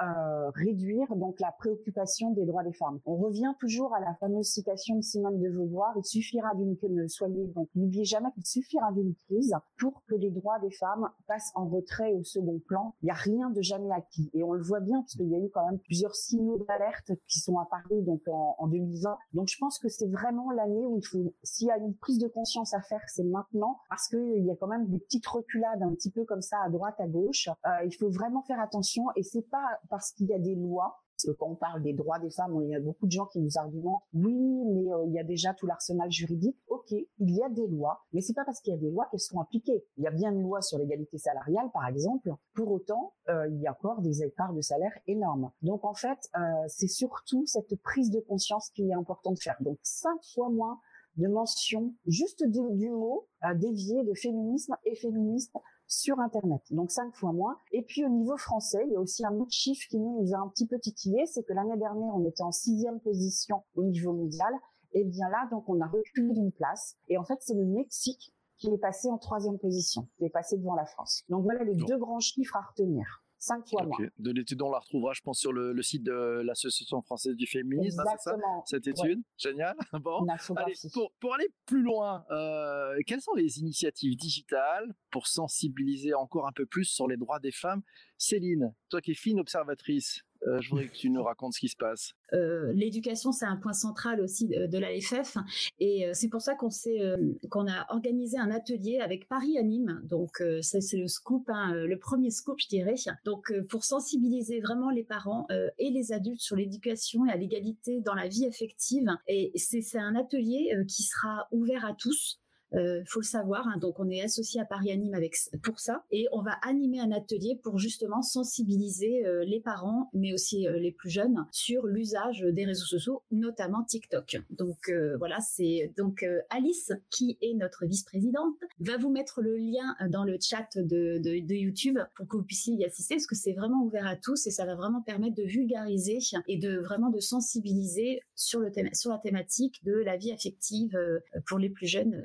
réduire 0.54 1.14
donc 1.16 1.40
la 1.40 1.52
préoccupation 1.52 2.32
des 2.32 2.44
droits 2.44 2.64
des 2.64 2.72
femmes. 2.72 3.00
On 3.06 3.16
revient 3.16 3.52
toujours 3.58 3.94
à 3.94 4.00
la 4.00 4.14
fameuse 4.16 4.48
citation 4.48 4.96
de 4.96 5.02
Simone 5.02 5.40
de 5.40 5.48
Beauvoir 5.50 5.94
il 5.96 6.04
suffira 6.04 6.54
d'une 6.54 6.76
ne 6.82 7.06
soyez 7.06 7.46
donc 7.48 7.68
n'oubliez 7.74 8.04
jamais 8.04 8.30
qu'il 8.32 8.46
suffira 8.46 8.92
d'une 8.92 9.14
crise 9.14 9.54
pour 9.80 10.02
que 10.06 10.14
les 10.14 10.30
droits 10.30 10.58
des 10.60 10.70
femmes 10.70 11.08
passent 11.26 11.50
en 11.54 11.66
retrait 11.66 12.12
au 12.12 12.22
second 12.22 12.60
plan. 12.60 12.94
Il 13.02 13.06
n'y 13.06 13.10
a 13.10 13.14
rien 13.14 13.50
de 13.50 13.62
jamais 13.62 13.90
acquis. 13.90 14.30
Et 14.34 14.44
on 14.44 14.52
le 14.52 14.62
voit 14.62 14.80
bien 14.80 15.00
parce 15.00 15.14
qu'il 15.14 15.28
y 15.28 15.34
a 15.34 15.38
eu 15.38 15.50
quand 15.50 15.66
même 15.66 15.78
plusieurs 15.80 16.14
signaux 16.14 16.58
d'alerte 16.68 17.12
qui 17.26 17.40
sont 17.40 17.58
apparus 17.58 18.04
donc 18.04 18.20
en, 18.28 18.56
en 18.58 18.66
2020. 18.68 19.18
Donc 19.32 19.48
je 19.48 19.56
pense 19.58 19.78
que 19.78 19.88
c'est 19.88 20.08
vraiment 20.08 20.50
l'année 20.50 20.84
où 20.86 20.98
il 20.98 21.06
faut, 21.06 21.34
s'il 21.42 21.68
y 21.68 21.70
a 21.70 21.78
une 21.78 21.96
prise 21.96 22.18
de 22.18 22.28
conscience 22.28 22.74
à 22.74 22.82
faire, 22.82 23.00
c'est 23.08 23.24
maintenant 23.24 23.80
parce 23.88 24.08
qu'il 24.08 24.44
y 24.44 24.50
a 24.50 24.56
quand 24.56 24.68
même 24.68 24.86
des 24.88 24.98
petites 24.98 25.26
reculades 25.26 25.82
un 25.82 25.94
petit 25.94 26.10
peu 26.10 26.24
comme 26.24 26.42
ça 26.42 26.58
à 26.64 26.68
droite, 26.68 26.96
à 26.98 27.06
gauche. 27.06 27.48
Euh, 27.66 27.84
il 27.86 27.94
faut 27.94 28.10
vraiment 28.10 28.42
faire 28.42 28.60
attention 28.60 29.04
et 29.16 29.22
c'est 29.22 29.48
pas 29.48 29.80
parce 29.88 30.12
qu'il 30.12 30.26
y 30.26 30.34
a 30.34 30.38
des 30.38 30.54
lois 30.54 31.00
quand 31.38 31.48
on 31.48 31.54
parle 31.54 31.82
des 31.82 31.92
droits 31.92 32.18
des 32.18 32.30
femmes, 32.30 32.58
il 32.62 32.70
y 32.70 32.74
a 32.74 32.80
beaucoup 32.80 33.06
de 33.06 33.12
gens 33.12 33.26
qui 33.26 33.40
nous 33.40 33.56
argumentent, 33.56 34.02
oui, 34.14 34.34
mais 34.34 34.92
euh, 34.92 35.04
il 35.06 35.12
y 35.12 35.18
a 35.18 35.24
déjà 35.24 35.54
tout 35.54 35.66
l'arsenal 35.66 36.10
juridique. 36.10 36.56
Ok, 36.68 36.90
il 36.92 37.30
y 37.30 37.42
a 37.42 37.48
des 37.48 37.66
lois, 37.66 38.00
mais 38.12 38.20
c'est 38.20 38.34
pas 38.34 38.44
parce 38.44 38.60
qu'il 38.60 38.72
y 38.72 38.76
a 38.76 38.80
des 38.80 38.90
lois 38.90 39.06
qu'elles 39.10 39.20
sont 39.20 39.40
appliquées. 39.40 39.84
Il 39.96 40.04
y 40.04 40.06
a 40.06 40.10
bien 40.10 40.32
une 40.32 40.42
loi 40.42 40.62
sur 40.62 40.78
l'égalité 40.78 41.18
salariale, 41.18 41.70
par 41.72 41.86
exemple. 41.86 42.32
Pour 42.54 42.70
autant, 42.70 43.14
euh, 43.28 43.48
il 43.48 43.60
y 43.60 43.66
a 43.66 43.72
encore 43.72 44.00
des 44.00 44.22
écarts 44.22 44.52
de 44.52 44.60
salaire 44.60 44.92
énormes. 45.06 45.50
Donc 45.62 45.84
en 45.84 45.94
fait, 45.94 46.18
euh, 46.36 46.40
c'est 46.68 46.88
surtout 46.88 47.44
cette 47.46 47.74
prise 47.82 48.10
de 48.10 48.20
conscience 48.20 48.70
qui 48.70 48.88
est 48.88 48.94
important 48.94 49.32
de 49.32 49.38
faire. 49.38 49.56
Donc 49.60 49.78
cinq 49.82 50.18
fois 50.34 50.50
moins 50.50 50.78
de 51.16 51.26
mentions 51.26 51.92
juste 52.06 52.44
du 52.46 52.90
mot 52.90 53.26
dévié 53.56 54.04
de 54.04 54.14
féminisme 54.14 54.76
et 54.84 54.94
féministe 54.94 55.54
sur 55.90 56.20
Internet, 56.20 56.62
donc 56.70 56.90
cinq 56.90 57.14
fois 57.14 57.32
moins. 57.32 57.56
Et 57.72 57.82
puis 57.82 58.04
au 58.04 58.08
niveau 58.08 58.36
français, 58.36 58.82
il 58.86 58.92
y 58.92 58.96
a 58.96 59.00
aussi 59.00 59.26
un 59.26 59.34
autre 59.34 59.52
chiffre 59.52 59.86
qui 59.90 59.98
nous 59.98 60.32
a 60.32 60.38
un 60.38 60.48
petit 60.48 60.66
peu 60.66 60.78
titillé, 60.78 61.26
c'est 61.26 61.42
que 61.42 61.52
l'année 61.52 61.76
dernière, 61.76 62.14
on 62.14 62.24
était 62.24 62.42
en 62.42 62.52
sixième 62.52 63.00
position 63.00 63.64
au 63.74 63.82
niveau 63.82 64.12
mondial. 64.12 64.54
Et 64.92 65.04
bien 65.04 65.28
là, 65.28 65.48
donc 65.50 65.68
on 65.68 65.80
a 65.80 65.86
reculé 65.86 66.32
d'une 66.32 66.52
place. 66.52 66.96
Et 67.08 67.18
en 67.18 67.24
fait, 67.24 67.38
c'est 67.40 67.54
le 67.54 67.64
Mexique 67.64 68.32
qui 68.56 68.68
est 68.68 68.78
passé 68.78 69.08
en 69.08 69.18
troisième 69.18 69.58
position, 69.58 70.08
qui 70.16 70.24
est 70.24 70.30
passé 70.30 70.56
devant 70.56 70.74
la 70.74 70.86
France. 70.86 71.24
Donc 71.28 71.42
voilà 71.42 71.64
les 71.64 71.74
deux 71.74 71.98
grands 71.98 72.20
chiffres 72.20 72.56
à 72.56 72.60
retenir 72.60 73.24
cinq 73.40 73.66
fois 73.68 73.84
moins. 73.84 73.98
De 74.18 74.30
l'étude, 74.30 74.62
on 74.62 74.70
la 74.70 74.78
retrouvera, 74.78 75.12
je 75.14 75.22
pense, 75.22 75.40
sur 75.40 75.52
le, 75.52 75.82
site 75.82 76.04
de 76.04 76.42
l'Association 76.44 77.02
française 77.02 77.34
du 77.34 77.46
féminisme. 77.46 78.00
Exactement. 78.00 78.62
cette 78.66 78.86
étude, 78.86 79.22
génial. 79.36 79.76
Bon, 80.00 80.24
allez, 80.56 80.74
pour, 80.92 81.12
pour, 81.20 81.34
aller 81.34 81.48
plus 81.66 81.82
loin, 81.82 82.24
euh, 82.30 82.96
quelles 83.06 83.20
sont 83.20 83.34
les 83.34 83.58
initiatives 83.58 84.16
digitales 84.16 84.94
pour 85.10 85.26
sensibiliser 85.26 86.14
encore 86.14 86.46
un 86.46 86.52
peu 86.52 86.66
plus 86.66 86.84
sur 86.84 87.08
les 87.08 87.16
droits 87.16 87.40
des 87.40 87.52
femmes 87.52 87.82
Céline, 88.20 88.74
toi 88.90 89.00
qui 89.00 89.12
es 89.12 89.14
fine 89.14 89.40
observatrice, 89.40 90.22
euh, 90.46 90.60
je 90.60 90.70
voudrais 90.70 90.88
que 90.88 90.94
tu 90.94 91.10
nous 91.10 91.22
racontes 91.22 91.54
ce 91.54 91.60
qui 91.60 91.68
se 91.68 91.76
passe. 91.76 92.12
Euh, 92.32 92.72
l'éducation, 92.72 93.32
c'est 93.32 93.46
un 93.46 93.56
point 93.56 93.72
central 93.72 94.20
aussi 94.20 94.46
de, 94.46 94.66
de 94.66 94.78
l'AFF, 94.78 95.36
et 95.78 96.06
euh, 96.06 96.10
c'est 96.14 96.28
pour 96.28 96.42
ça 96.42 96.54
qu'on 96.54 97.68
a 97.68 97.86
organisé 97.92 98.38
un 98.38 98.50
atelier 98.50 98.98
avec 98.98 99.26
Paris 99.26 99.58
Anime. 99.58 100.00
Donc 100.04 100.42
c'est 100.60 100.96
le 100.96 101.08
scoop, 101.08 101.48
hein, 101.48 101.72
le 101.72 101.98
premier 101.98 102.30
scoop, 102.30 102.58
je 102.60 102.68
dirais. 102.68 102.94
Donc 103.24 103.52
pour 103.68 103.84
sensibiliser 103.84 104.60
vraiment 104.60 104.90
les 104.90 105.04
parents 105.04 105.46
et 105.78 105.90
les 105.90 106.12
adultes 106.12 106.40
sur 106.40 106.56
l'éducation 106.56 107.26
et 107.26 107.30
à 107.30 107.36
l'égalité 107.36 108.00
dans 108.00 108.14
la 108.14 108.28
vie 108.28 108.46
affective. 108.46 109.08
Et 109.26 109.52
c'est 109.56 109.98
un 109.98 110.14
atelier 110.14 110.74
qui 110.88 111.02
sera 111.02 111.48
ouvert 111.52 111.84
à 111.84 111.94
tous. 111.94 112.40
Euh, 112.74 113.02
faut 113.06 113.20
le 113.20 113.26
savoir. 113.26 113.66
Hein, 113.66 113.78
donc, 113.78 113.98
on 113.98 114.08
est 114.08 114.22
associé 114.22 114.60
à 114.60 114.64
Paris 114.64 114.90
Anime 114.92 115.14
avec 115.14 115.34
pour 115.62 115.80
ça, 115.80 116.04
et 116.10 116.26
on 116.32 116.42
va 116.42 116.52
animer 116.62 117.00
un 117.00 117.12
atelier 117.12 117.58
pour 117.62 117.78
justement 117.78 118.22
sensibiliser 118.22 119.26
euh, 119.26 119.44
les 119.44 119.60
parents, 119.60 120.10
mais 120.12 120.32
aussi 120.32 120.66
euh, 120.66 120.78
les 120.78 120.92
plus 120.92 121.10
jeunes, 121.10 121.46
sur 121.50 121.86
l'usage 121.86 122.40
des 122.40 122.64
réseaux 122.64 122.86
sociaux, 122.86 123.22
notamment 123.30 123.82
TikTok. 123.84 124.38
Donc 124.50 124.88
euh, 124.88 125.16
voilà, 125.18 125.40
c'est 125.40 125.92
donc 125.96 126.24
Alice 126.50 126.92
qui 127.10 127.38
est 127.40 127.54
notre 127.54 127.86
vice-présidente 127.86 128.56
va 128.80 128.96
vous 128.96 129.10
mettre 129.10 129.42
le 129.42 129.56
lien 129.56 129.96
dans 130.08 130.24
le 130.24 130.36
chat 130.40 130.68
de, 130.76 131.18
de, 131.18 131.46
de 131.46 131.54
YouTube 131.54 131.98
pour 132.14 132.28
que 132.28 132.36
vous 132.36 132.42
puissiez 132.42 132.74
y 132.74 132.84
assister, 132.84 133.16
parce 133.16 133.26
que 133.26 133.34
c'est 133.34 133.52
vraiment 133.52 133.82
ouvert 133.84 134.06
à 134.06 134.16
tous 134.16 134.46
et 134.46 134.50
ça 134.50 134.64
va 134.64 134.74
vraiment 134.74 135.02
permettre 135.02 135.34
de 135.34 135.42
vulgariser 135.42 136.18
et 136.48 136.58
de 136.58 136.78
vraiment 136.78 137.10
de 137.10 137.20
sensibiliser 137.20 138.20
sur 138.34 138.60
le 138.60 138.70
thème, 138.70 138.88
sur 138.92 139.10
la 139.10 139.18
thématique 139.18 139.84
de 139.84 139.94
la 139.94 140.16
vie 140.16 140.32
affective 140.32 140.98
pour 141.46 141.58
les 141.58 141.70
plus 141.70 141.86
jeunes 141.86 142.22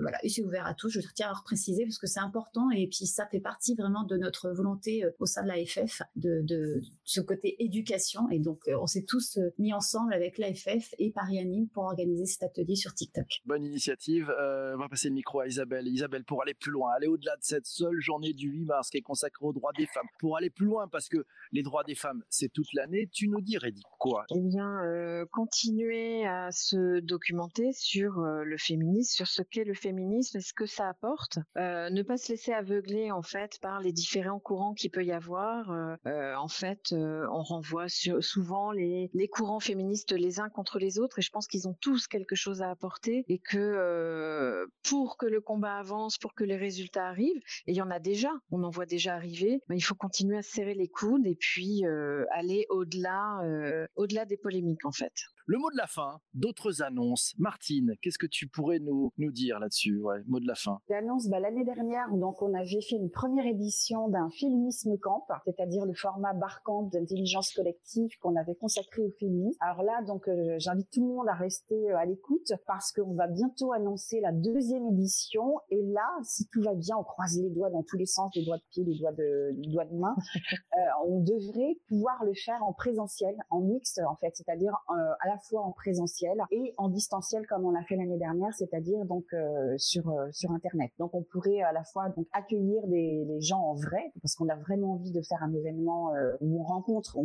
voilà, 0.00 0.18
et 0.22 0.28
c'est 0.28 0.42
ouvert 0.42 0.66
à 0.66 0.74
tous. 0.74 0.90
Je 0.90 1.00
tiens 1.14 1.30
à 1.30 1.34
préciser 1.44 1.84
parce 1.84 1.98
que 1.98 2.06
c'est 2.06 2.20
important 2.20 2.70
et 2.70 2.86
puis 2.86 3.06
ça 3.06 3.26
fait 3.26 3.40
partie 3.40 3.74
vraiment 3.74 4.04
de 4.04 4.16
notre 4.16 4.50
volonté 4.50 5.04
au 5.18 5.26
sein 5.26 5.42
de 5.42 5.48
l'AFF 5.48 6.02
de, 6.16 6.40
de, 6.42 6.80
ce 7.04 7.20
côté 7.20 7.56
éducation. 7.62 8.28
Et 8.30 8.38
donc, 8.38 8.62
on 8.68 8.86
s'est 8.86 9.04
tous 9.06 9.38
mis 9.58 9.72
ensemble 9.72 10.12
avec 10.12 10.38
l'AFF 10.38 10.94
et 10.98 11.10
Paris 11.10 11.38
Anime 11.38 11.68
pour 11.68 11.84
organiser 11.84 12.26
cet 12.26 12.42
atelier 12.42 12.76
sur 12.76 12.94
TikTok. 12.94 13.26
Bonne 13.46 13.64
initiative. 13.64 14.30
on 14.30 14.78
va 14.78 14.88
passer 14.88 15.08
le 15.08 15.14
micro 15.14 15.40
à 15.40 15.46
Isabelle. 15.46 15.86
Isabelle, 15.88 16.24
pour 16.24 16.42
aller 16.42 16.54
plus 16.54 16.70
loin, 16.70 16.92
aller 16.92 17.06
au-delà 17.06 17.36
de 17.36 17.42
cette 17.42 17.66
seule 17.66 18.00
journée 18.00 18.32
du 18.32 18.50
8 18.50 18.64
mars 18.64 18.90
qui 18.90 18.98
est 18.98 19.02
consacrée 19.02 19.44
aux 19.44 19.52
droits 19.52 19.72
des 19.76 19.86
femmes, 19.86 20.06
pour 20.18 20.36
aller 20.36 20.50
plus 20.50 20.66
loin, 20.66 20.88
parce 20.88 21.08
que 21.08 21.24
les 21.52 21.62
droits 21.62 21.84
des 21.84 21.94
femmes, 21.94 22.22
c'est 22.28 22.52
toute 22.52 22.72
l'année, 22.74 23.08
tu 23.12 23.28
nous 23.28 23.40
dirais 23.40 23.72
quoi? 23.98 24.24
Eh 24.34 24.40
bien, 24.40 24.84
euh, 24.84 25.26
continuer 25.30 26.26
à 26.26 26.50
se 26.50 27.00
documenter 27.00 27.72
sur 27.72 28.18
euh, 28.18 28.44
le 28.44 28.56
féminisme, 28.58 29.12
sur 29.12 29.26
ce 29.26 29.42
qu'est 29.42 29.64
le 29.68 29.74
féminisme 29.74 30.38
et 30.38 30.40
ce 30.40 30.52
que 30.52 30.66
ça 30.66 30.88
apporte. 30.88 31.38
Euh, 31.56 31.90
ne 31.90 32.02
pas 32.02 32.16
se 32.16 32.32
laisser 32.32 32.52
aveugler 32.52 33.10
en 33.10 33.22
fait 33.22 33.58
par 33.60 33.80
les 33.80 33.92
différents 33.92 34.40
courants 34.40 34.74
qu'il 34.74 34.90
peut 34.90 35.04
y 35.04 35.12
avoir. 35.12 35.70
en 36.06 36.48
fait, 36.48 36.92
on 36.92 37.42
renvoie 37.42 37.86
souvent 37.88 38.72
les, 38.72 39.10
courants 39.30 39.60
féministes 39.60 40.12
les 40.12 40.40
uns 40.40 40.48
contre 40.48 40.78
les 40.78 40.98
autres 40.98 41.18
et 41.18 41.22
je 41.22 41.30
pense 41.30 41.46
qu'ils 41.46 41.68
ont 41.68 41.76
tous 41.80 42.06
quelque 42.06 42.34
chose 42.34 42.62
à 42.62 42.70
apporter 42.70 43.24
et 43.28 43.38
que 43.38 44.66
pour 44.82 45.16
que 45.16 45.26
le 45.26 45.40
combat 45.40 45.76
avance, 45.76 46.18
pour 46.18 46.34
que 46.34 46.44
les 46.44 46.56
résultats 46.56 47.06
arrivent, 47.06 47.40
et 47.66 47.72
il 47.72 47.76
y 47.76 47.82
en 47.82 47.90
a 47.90 47.98
déjà, 47.98 48.30
on 48.50 48.62
en 48.64 48.70
voit 48.70 48.86
déjà 48.86 49.14
arriver, 49.14 49.60
mais 49.68 49.76
il 49.76 49.82
faut 49.82 49.94
continuer 49.94 50.38
à 50.38 50.42
serrer 50.42 50.74
les 50.74 50.88
coudes 50.88 51.26
et 51.26 51.36
puis 51.36 51.84
aller 52.32 52.66
au-delà 52.70 53.28
euh, 53.44 53.86
au-delà 53.96 54.24
des 54.24 54.36
polémiques 54.36 54.84
en 54.84 54.92
fait. 54.92 55.12
Le 55.50 55.56
mot 55.56 55.70
de 55.70 55.78
la 55.78 55.86
fin, 55.86 56.20
d'autres 56.34 56.82
annonces. 56.82 57.32
Martine, 57.38 57.94
qu'est-ce 58.02 58.18
que 58.18 58.26
tu 58.26 58.48
pourrais 58.48 58.80
nous, 58.80 59.14
nous 59.16 59.32
dire 59.32 59.58
là-dessus? 59.58 59.98
Ouais, 59.98 60.18
Mot 60.26 60.40
de 60.40 60.46
la 60.46 60.54
fin. 60.54 60.78
L'annonce, 60.90 61.26
bah, 61.30 61.40
l'année 61.40 61.64
dernière, 61.64 62.06
donc 62.12 62.42
on 62.42 62.52
avait 62.52 62.82
fait 62.82 62.96
une 62.96 63.08
première 63.08 63.46
édition 63.46 64.08
d'un 64.08 64.28
féminisme 64.28 64.98
camp, 64.98 65.26
c'est-à-dire 65.46 65.86
le 65.86 65.94
format 65.94 66.34
barcamp 66.34 66.82
d'intelligence 66.92 67.54
collective 67.54 68.10
qu'on 68.20 68.36
avait 68.36 68.56
consacré 68.56 69.00
au 69.00 69.10
féminisme. 69.18 69.56
Alors 69.60 69.82
là, 69.84 70.02
donc 70.02 70.28
euh, 70.28 70.56
j'invite 70.58 70.90
tout 70.90 71.00
le 71.00 71.14
monde 71.14 71.28
à 71.30 71.34
rester 71.34 71.92
euh, 71.92 71.96
à 71.96 72.04
l'écoute 72.04 72.52
parce 72.66 72.92
qu'on 72.92 73.14
va 73.14 73.26
bientôt 73.26 73.72
annoncer 73.72 74.20
la 74.20 74.32
deuxième 74.32 74.86
édition. 74.88 75.60
Et 75.70 75.80
là, 75.80 76.06
si 76.24 76.46
tout 76.52 76.60
va 76.60 76.74
bien, 76.74 76.98
on 76.98 77.04
croise 77.04 77.38
les 77.40 77.48
doigts 77.48 77.70
dans 77.70 77.82
tous 77.84 77.96
les 77.96 78.04
sens, 78.04 78.30
les 78.34 78.44
doigts 78.44 78.58
de 78.58 78.64
pied, 78.70 78.84
les 78.84 78.98
doigts 78.98 79.12
de, 79.12 79.54
les 79.56 79.72
doigts 79.72 79.86
de 79.86 79.96
main, 79.96 80.14
euh, 80.76 80.80
on 81.06 81.20
devrait 81.20 81.78
pouvoir 81.88 82.22
le 82.26 82.34
faire 82.34 82.62
en 82.62 82.74
présentiel, 82.74 83.34
en 83.48 83.62
mixte 83.62 83.98
en 84.06 84.16
fait, 84.16 84.36
c'est-à-dire 84.36 84.74
à 84.88 85.26
la 85.26 85.37
fois 85.38 85.62
en 85.62 85.72
présentiel 85.72 86.38
et 86.50 86.74
en 86.76 86.88
distanciel 86.88 87.46
comme 87.46 87.64
on 87.64 87.70
l'a 87.70 87.82
fait 87.84 87.96
l'année 87.96 88.18
dernière, 88.18 88.52
c'est-à-dire 88.54 89.04
donc 89.04 89.24
euh, 89.32 89.76
sur 89.76 90.08
euh, 90.10 90.28
sur 90.32 90.50
internet. 90.50 90.90
Donc 90.98 91.14
on 91.14 91.22
pourrait 91.22 91.60
à 91.62 91.72
la 91.72 91.84
fois 91.84 92.08
donc 92.10 92.26
accueillir 92.32 92.86
des 92.86 93.26
gens 93.40 93.60
en 93.60 93.74
vrai 93.74 94.12
parce 94.22 94.34
qu'on 94.34 94.48
a 94.48 94.56
vraiment 94.56 94.92
envie 94.92 95.12
de 95.12 95.22
faire 95.22 95.42
un 95.42 95.52
événement 95.52 96.14
euh, 96.14 96.36
où 96.40 96.60
on 96.60 96.64
rencontre 96.64 97.16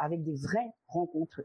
avec 0.00 0.22
des 0.22 0.34
vraies 0.34 0.72
rencontres 0.88 1.40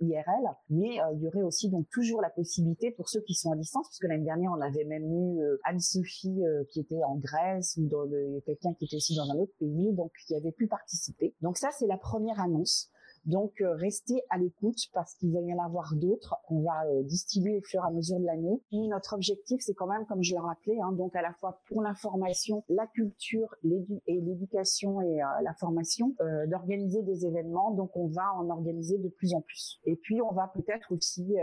IRL, 0.00 0.44
mais 0.70 0.98
il 1.14 1.22
y 1.22 1.26
aurait 1.26 1.42
aussi 1.42 1.68
donc 1.68 1.88
toujours 1.90 2.20
la 2.20 2.30
possibilité 2.30 2.92
pour 2.92 3.08
ceux 3.08 3.20
qui 3.20 3.34
sont 3.34 3.50
à 3.50 3.56
distance, 3.56 3.88
parce 3.88 3.98
que 3.98 4.06
l'année 4.06 4.24
dernière 4.24 4.52
on 4.52 4.60
avait 4.60 4.84
même 4.84 5.10
eu 5.12 5.40
Anne-Sophie 5.64 6.40
qui 6.70 6.78
était 6.78 7.02
en 7.02 7.16
Grèce 7.16 7.76
ou 7.78 7.88
dans 7.88 8.08
quelqu'un 8.46 8.74
qui 8.74 8.84
était 8.84 8.94
aussi 8.94 9.16
dans 9.16 9.28
un 9.28 9.38
autre 9.38 9.54
pays, 9.58 9.92
donc 9.92 10.12
qui 10.24 10.36
avait 10.36 10.52
pu 10.52 10.68
participer. 10.68 11.34
Donc 11.40 11.56
ça 11.56 11.70
c'est 11.72 11.88
la 11.88 11.96
première 11.96 12.38
annonce. 12.38 12.91
Donc 13.24 13.60
euh, 13.60 13.74
restez 13.74 14.20
à 14.30 14.38
l'écoute 14.38 14.78
parce 14.92 15.14
qu'il 15.14 15.32
va 15.32 15.40
y 15.40 15.54
en 15.54 15.64
avoir 15.64 15.94
d'autres 15.94 16.36
qu'on 16.46 16.62
va 16.62 16.84
euh, 16.86 17.02
distribuer 17.04 17.58
au 17.58 17.62
fur 17.62 17.80
et 17.82 17.86
à 17.86 17.90
mesure 17.90 18.18
de 18.18 18.24
l'année. 18.24 18.60
Notre 18.72 19.14
objectif, 19.14 19.60
c'est 19.60 19.74
quand 19.74 19.86
même, 19.86 20.06
comme 20.06 20.22
je 20.22 20.32
l'ai 20.32 20.40
rappelé, 20.40 20.80
hein, 20.80 20.92
donc 20.92 21.14
à 21.14 21.22
la 21.22 21.32
fois 21.34 21.60
pour 21.68 21.82
l'information, 21.82 22.64
la 22.68 22.86
culture 22.88 23.54
et 23.64 24.20
l'éducation 24.20 25.00
et 25.02 25.22
euh, 25.22 25.26
la 25.42 25.54
formation, 25.54 26.14
d'organiser 26.46 27.02
des 27.02 27.26
événements. 27.26 27.70
Donc 27.72 27.96
on 27.96 28.08
va 28.08 28.32
en 28.34 28.50
organiser 28.50 28.98
de 28.98 29.08
plus 29.08 29.34
en 29.34 29.40
plus. 29.40 29.80
Et 29.84 29.96
puis 29.96 30.20
on 30.20 30.32
va 30.32 30.50
peut-être 30.54 30.92
aussi 30.92 31.36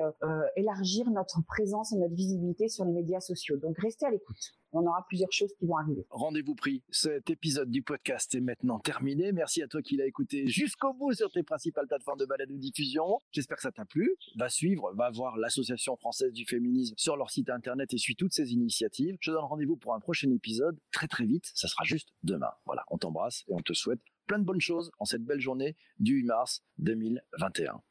élargir 0.55 1.09
notre 1.11 1.41
présence 1.45 1.93
et 1.93 1.97
notre 1.97 2.13
visibilité 2.13 2.67
sur 2.67 2.85
les 2.85 2.91
médias 2.91 3.19
sociaux. 3.19 3.57
Donc 3.57 3.77
restez 3.79 4.05
à 4.05 4.11
l'écoute 4.11 4.58
on 4.71 4.85
aura 4.85 5.05
plusieurs 5.07 5.31
choses 5.31 5.53
qui 5.57 5.65
vont 5.65 5.77
arriver. 5.77 6.05
Rendez-vous 6.09 6.55
pris. 6.55 6.83
Cet 6.89 7.29
épisode 7.29 7.69
du 7.71 7.81
podcast 7.81 8.33
est 8.35 8.41
maintenant 8.41 8.79
terminé. 8.79 9.31
Merci 9.31 9.61
à 9.61 9.67
toi 9.67 9.81
qui 9.81 9.97
l'as 9.97 10.05
écouté 10.05 10.47
jusqu'au 10.47 10.93
bout 10.93 11.13
sur 11.13 11.31
tes 11.31 11.43
principales 11.43 11.87
plateformes 11.87 12.19
de 12.19 12.25
balade 12.25 12.51
ou 12.51 12.57
diffusion. 12.57 13.19
J'espère 13.31 13.57
que 13.57 13.63
ça 13.63 13.71
t'a 13.71 13.85
plu. 13.85 14.15
Va 14.35 14.49
suivre, 14.49 14.93
va 14.95 15.09
voir 15.09 15.37
l'Association 15.37 15.95
française 15.95 16.33
du 16.33 16.45
féminisme 16.45 16.95
sur 16.97 17.17
leur 17.17 17.29
site 17.29 17.49
internet 17.49 17.93
et 17.93 17.97
suis 17.97 18.15
toutes 18.15 18.33
ces 18.33 18.53
initiatives. 18.53 19.17
Je 19.21 19.31
donne 19.31 19.43
rendez-vous 19.43 19.77
pour 19.77 19.93
un 19.93 19.99
prochain 19.99 20.31
épisode 20.31 20.79
très 20.91 21.07
très 21.07 21.25
vite. 21.25 21.49
Ça 21.53 21.67
sera 21.67 21.83
juste 21.83 22.09
demain. 22.23 22.51
Voilà, 22.65 22.83
on 22.89 22.97
t'embrasse 22.97 23.43
et 23.47 23.53
on 23.53 23.61
te 23.61 23.73
souhaite 23.73 24.01
plein 24.27 24.39
de 24.39 24.45
bonnes 24.45 24.61
choses 24.61 24.91
en 24.99 25.05
cette 25.05 25.23
belle 25.23 25.39
journée 25.39 25.75
du 25.97 26.13
8 26.17 26.23
mars 26.25 26.63
2021. 26.77 27.81